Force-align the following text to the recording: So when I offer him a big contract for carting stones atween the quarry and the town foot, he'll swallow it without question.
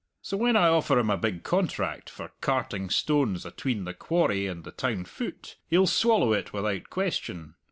So 0.23 0.35
when 0.35 0.55
I 0.55 0.67
offer 0.67 0.97
him 0.97 1.11
a 1.11 1.15
big 1.17 1.43
contract 1.43 2.09
for 2.09 2.31
carting 2.41 2.89
stones 2.89 3.45
atween 3.45 3.83
the 3.83 3.93
quarry 3.93 4.47
and 4.47 4.63
the 4.63 4.71
town 4.71 5.05
foot, 5.05 5.57
he'll 5.67 5.85
swallow 5.85 6.33
it 6.33 6.51
without 6.51 6.89
question. 6.89 7.53